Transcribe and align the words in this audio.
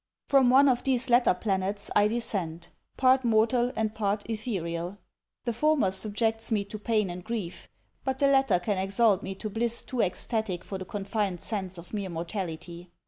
'From 0.25 0.49
one 0.49 0.67
of 0.67 0.83
these 0.83 1.11
latter 1.11 1.35
planets, 1.35 1.91
I 1.95 2.07
descend 2.07 2.69
part 2.97 3.23
mortal 3.23 3.71
and 3.75 3.93
part 3.93 4.23
etherial. 4.27 4.97
The 5.45 5.53
former 5.53 5.91
subjects 5.91 6.51
me 6.51 6.65
to 6.69 6.79
pain 6.79 7.11
and 7.11 7.23
grief; 7.23 7.69
but 8.03 8.17
the 8.17 8.27
latter 8.27 8.57
can 8.57 8.79
exalt 8.79 9.21
me 9.21 9.35
to 9.35 9.47
bliss 9.47 9.83
too 9.83 10.01
ecstatic 10.01 10.63
for 10.63 10.79
the 10.79 10.85
confined 10.85 11.39
sense 11.39 11.77
of 11.77 11.93
mere 11.93 12.09
mortality. 12.09 12.89